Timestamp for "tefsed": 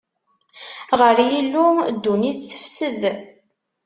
2.51-3.01